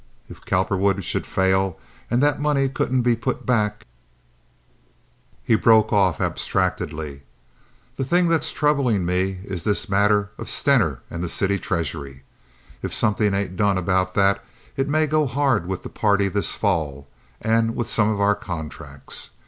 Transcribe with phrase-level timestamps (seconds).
[0.27, 1.77] "If Cowperwood should fail
[2.09, 3.85] and that money couldn't be put back—"
[5.43, 7.21] He broke off abstractedly.
[7.97, 12.23] "The thing that's troublin' me is this matter of Stener and the city treasury.
[12.81, 14.43] If somethin' ain't done about that,
[14.75, 17.07] it may go hard with the party this fall,
[17.39, 19.29] and with some of our contracts.